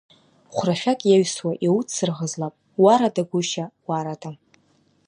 [0.53, 4.31] Хәрашәак иаҩсуа иуцсырӷзлап, Уарада гәышьа, Уарада!